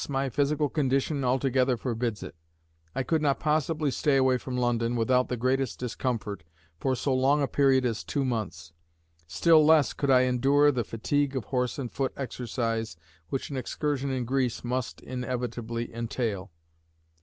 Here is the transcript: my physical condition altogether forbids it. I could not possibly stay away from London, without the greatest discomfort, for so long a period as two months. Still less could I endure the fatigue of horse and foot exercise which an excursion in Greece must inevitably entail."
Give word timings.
my 0.09 0.29
physical 0.29 0.67
condition 0.67 1.23
altogether 1.23 1.77
forbids 1.77 2.23
it. 2.23 2.33
I 2.95 3.03
could 3.03 3.21
not 3.21 3.39
possibly 3.39 3.91
stay 3.91 4.17
away 4.17 4.39
from 4.39 4.57
London, 4.57 4.95
without 4.95 5.29
the 5.29 5.37
greatest 5.37 5.77
discomfort, 5.77 6.43
for 6.79 6.95
so 6.95 7.13
long 7.13 7.43
a 7.43 7.47
period 7.47 7.85
as 7.85 8.03
two 8.03 8.25
months. 8.25 8.73
Still 9.27 9.63
less 9.63 9.93
could 9.93 10.09
I 10.09 10.21
endure 10.21 10.71
the 10.71 10.83
fatigue 10.83 11.35
of 11.35 11.43
horse 11.45 11.77
and 11.77 11.91
foot 11.91 12.13
exercise 12.17 12.97
which 13.29 13.51
an 13.51 13.57
excursion 13.57 14.09
in 14.09 14.25
Greece 14.25 14.63
must 14.63 15.01
inevitably 15.01 15.93
entail." 15.93 16.49